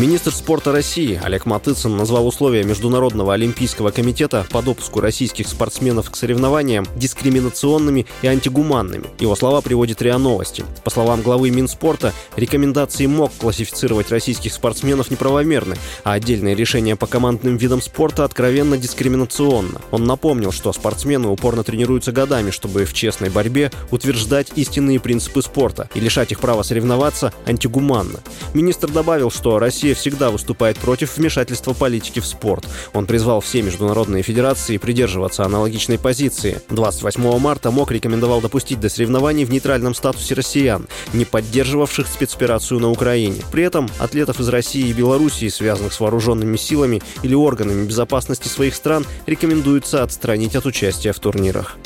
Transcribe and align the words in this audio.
Министр 0.00 0.32
спорта 0.32 0.72
России 0.72 1.20
Олег 1.22 1.44
Матыцын 1.44 1.94
назвал 1.94 2.26
условия 2.26 2.64
Международного 2.64 3.34
олимпийского 3.34 3.90
комитета 3.90 4.46
по 4.50 4.62
допуску 4.62 5.02
российских 5.02 5.46
спортсменов 5.46 6.10
к 6.10 6.16
соревнованиям 6.16 6.86
дискриминационными 6.96 8.06
и 8.22 8.26
антигуманными. 8.26 9.08
Его 9.18 9.36
слова 9.36 9.60
приводит 9.60 10.00
РИА 10.00 10.16
Новости. 10.16 10.64
По 10.84 10.90
словам 10.90 11.20
главы 11.20 11.50
Минспорта, 11.50 12.14
рекомендации 12.34 13.04
МОК 13.04 13.30
классифицировать 13.38 14.10
российских 14.10 14.54
спортсменов 14.54 15.10
неправомерны, 15.10 15.76
а 16.02 16.12
отдельные 16.12 16.54
решения 16.54 16.96
по 16.96 17.06
командным 17.06 17.58
видам 17.58 17.82
спорта 17.82 18.24
откровенно 18.24 18.78
дискриминационно. 18.78 19.82
Он 19.90 20.04
напомнил, 20.04 20.50
что 20.50 20.72
спортсмены 20.72 21.28
упорно 21.28 21.62
тренируются 21.62 22.10
годами, 22.10 22.52
чтобы 22.52 22.86
в 22.86 22.94
честной 22.94 23.28
борьбе 23.28 23.70
утверждать 23.90 24.52
истинные 24.56 24.98
принципы 24.98 25.42
спорта 25.42 25.90
и 25.94 26.00
лишать 26.00 26.32
их 26.32 26.40
права 26.40 26.62
соревноваться 26.62 27.34
антигуманно. 27.44 28.20
Министр 28.54 28.88
добавил, 28.88 29.30
что 29.30 29.58
Россия 29.58 29.89
Россия 29.90 30.12
всегда 30.12 30.30
выступает 30.30 30.78
против 30.78 31.16
вмешательства 31.16 31.72
политики 31.72 32.20
в 32.20 32.26
спорт. 32.26 32.64
Он 32.92 33.06
призвал 33.06 33.40
все 33.40 33.60
международные 33.60 34.22
федерации 34.22 34.76
придерживаться 34.76 35.44
аналогичной 35.44 35.98
позиции. 35.98 36.62
28 36.68 37.38
марта 37.40 37.72
МОК 37.72 37.90
рекомендовал 37.90 38.40
допустить 38.40 38.78
до 38.78 38.88
соревнований 38.88 39.44
в 39.44 39.50
нейтральном 39.50 39.96
статусе 39.96 40.34
россиян, 40.34 40.86
не 41.12 41.24
поддерживавших 41.24 42.06
спецоперацию 42.06 42.78
на 42.78 42.88
Украине. 42.88 43.42
При 43.50 43.64
этом 43.64 43.88
атлетов 43.98 44.38
из 44.38 44.48
России 44.48 44.86
и 44.86 44.92
Белоруссии, 44.92 45.48
связанных 45.48 45.92
с 45.92 45.98
вооруженными 45.98 46.56
силами 46.56 47.02
или 47.24 47.34
органами 47.34 47.84
безопасности 47.84 48.46
своих 48.46 48.76
стран, 48.76 49.04
рекомендуется 49.26 50.04
отстранить 50.04 50.54
от 50.54 50.66
участия 50.66 51.12
в 51.12 51.18
турнирах. 51.18 51.76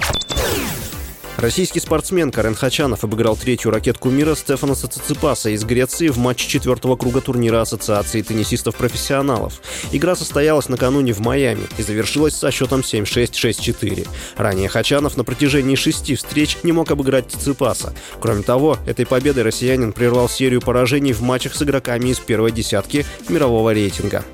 Российский 1.37 1.81
спортсмен 1.81 2.31
Карен 2.31 2.55
Хачанов 2.55 3.03
обыграл 3.05 3.37
третью 3.37 3.71
ракетку 3.71 4.09
мира 4.09 4.35
Стефана 4.35 4.75
Циципаса 4.75 5.51
из 5.51 5.65
Греции 5.65 6.09
в 6.09 6.17
матче 6.17 6.49
четвертого 6.49 6.97
круга 6.97 7.21
турнира 7.21 7.61
Ассоциации 7.61 8.23
теннисистов-профессионалов. 8.23 9.61
Игра 9.91 10.15
состоялась 10.15 10.69
накануне 10.69 11.13
в 11.13 11.21
Майами 11.21 11.67
и 11.77 11.83
завершилась 11.83 12.37
со 12.37 12.51
счетом 12.51 12.81
7-6, 12.81 13.33
6-4. 13.33 14.07
Ранее 14.37 14.69
Хачанов 14.69 15.17
на 15.17 15.25
протяжении 15.25 15.75
шести 15.75 16.15
встреч 16.15 16.59
не 16.63 16.73
мог 16.73 16.91
обыграть 16.91 17.31
Циципаса. 17.31 17.95
Кроме 18.21 18.43
того, 18.43 18.79
этой 18.87 19.05
победой 19.05 19.43
россиянин 19.43 19.93
прервал 19.93 20.29
серию 20.29 20.61
поражений 20.61 21.13
в 21.13 21.21
матчах 21.21 21.55
с 21.55 21.63
игроками 21.63 22.11
из 22.11 22.21
первой 22.21 22.53
десятки 22.53 23.05
мирового 23.29 23.75
рейтинга. 23.75 24.25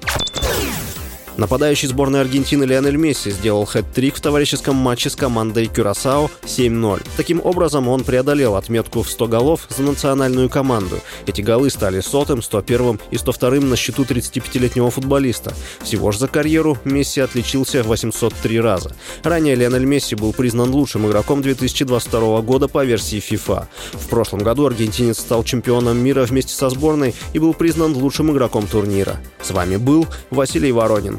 Нападающий 1.41 1.89
сборной 1.89 2.21
Аргентины 2.21 2.65
Лионель 2.65 2.97
Месси 2.97 3.31
сделал 3.31 3.65
хэт-трик 3.65 4.17
в 4.17 4.21
товарищеском 4.21 4.77
матче 4.77 5.09
с 5.09 5.17
командой 5.17 5.69
Кюрасао 5.69 6.31
7-0. 6.43 7.03
Таким 7.17 7.41
образом, 7.43 7.89
он 7.89 8.05
преодолел 8.05 8.57
отметку 8.57 9.03
в 9.03 9.09
100 9.09 9.27
голов 9.27 9.67
за 9.71 9.83
национальную 9.83 10.51
команду. 10.51 10.99
Эти 11.27 11.41
голы 11.41 11.71
стали 11.71 12.01
сотым, 12.03 12.43
101 12.43 13.01
и 13.11 13.17
102 13.17 13.53
на 13.53 13.77
счету 13.77 14.03
35-летнего 14.03 14.91
футболиста. 14.91 15.55
Всего 15.83 16.13
же 16.13 16.19
за 16.19 16.29
карьеру 16.29 16.77
Месси 16.85 17.23
отличился 17.23 17.83
803 17.85 18.61
раза. 18.61 18.95
Ранее 19.23 19.55
Лионель 19.55 19.87
Месси 19.87 20.17
был 20.17 20.35
признан 20.35 20.69
лучшим 20.69 21.07
игроком 21.07 21.41
2022 21.41 22.43
года 22.43 22.69
по 22.69 22.85
версии 22.85 23.17
FIFA. 23.17 23.65
В 23.95 24.09
прошлом 24.09 24.41
году 24.41 24.67
аргентинец 24.67 25.19
стал 25.19 25.43
чемпионом 25.45 25.97
мира 25.97 26.25
вместе 26.25 26.53
со 26.53 26.69
сборной 26.69 27.15
и 27.33 27.39
был 27.39 27.55
признан 27.55 27.97
лучшим 27.97 28.31
игроком 28.31 28.67
турнира. 28.67 29.17
С 29.41 29.53
вами 29.53 29.79
был 29.79 30.07
Василий 30.29 30.71
Воронин. 30.71 31.19